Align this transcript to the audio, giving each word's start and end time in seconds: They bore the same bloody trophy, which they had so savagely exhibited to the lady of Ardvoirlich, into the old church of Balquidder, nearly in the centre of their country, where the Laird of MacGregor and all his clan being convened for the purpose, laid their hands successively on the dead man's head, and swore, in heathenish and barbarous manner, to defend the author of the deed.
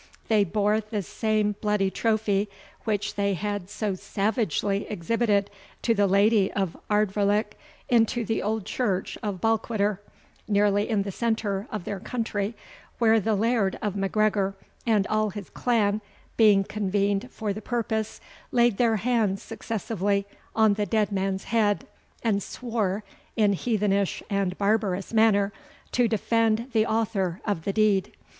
They 0.29 0.43
bore 0.43 0.81
the 0.81 1.03
same 1.03 1.51
bloody 1.61 1.91
trophy, 1.91 2.49
which 2.85 3.13
they 3.13 3.35
had 3.35 3.69
so 3.69 3.93
savagely 3.93 4.89
exhibited 4.89 5.51
to 5.83 5.93
the 5.93 6.07
lady 6.07 6.51
of 6.53 6.75
Ardvoirlich, 6.89 7.53
into 7.87 8.25
the 8.25 8.41
old 8.41 8.65
church 8.65 9.15
of 9.21 9.39
Balquidder, 9.39 9.99
nearly 10.47 10.89
in 10.89 11.03
the 11.03 11.11
centre 11.11 11.67
of 11.71 11.83
their 11.83 11.99
country, 11.99 12.55
where 12.97 13.19
the 13.19 13.35
Laird 13.35 13.77
of 13.79 13.95
MacGregor 13.95 14.55
and 14.87 15.05
all 15.05 15.29
his 15.29 15.51
clan 15.51 16.01
being 16.35 16.63
convened 16.63 17.29
for 17.29 17.53
the 17.53 17.61
purpose, 17.61 18.19
laid 18.51 18.77
their 18.77 18.95
hands 18.95 19.43
successively 19.43 20.25
on 20.55 20.73
the 20.73 20.87
dead 20.87 21.11
man's 21.11 21.43
head, 21.43 21.85
and 22.23 22.41
swore, 22.41 23.03
in 23.35 23.53
heathenish 23.53 24.23
and 24.31 24.57
barbarous 24.57 25.13
manner, 25.13 25.53
to 25.91 26.07
defend 26.07 26.71
the 26.73 26.87
author 26.87 27.39
of 27.45 27.65
the 27.65 27.73
deed. 27.73 28.11